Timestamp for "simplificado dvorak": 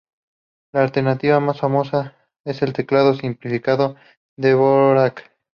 3.13-5.29